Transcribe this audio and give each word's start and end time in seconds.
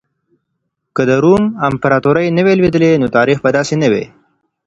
که 0.95 1.01
د 1.09 1.11
روم 1.23 1.43
امپراطورۍ 1.67 2.27
نه 2.37 2.41
وای 2.45 2.55
لوېدلې 2.59 2.91
نو 3.01 3.07
تاريخ 3.17 3.37
به 3.43 3.49
داسې 3.57 3.73
نه 3.81 3.87
وای. 3.91 4.05